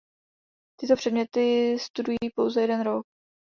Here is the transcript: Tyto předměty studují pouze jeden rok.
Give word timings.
Tyto 0.79 0.95
předměty 0.95 1.79
studují 1.79 2.17
pouze 2.35 2.61
jeden 2.61 2.81
rok. 2.81 3.03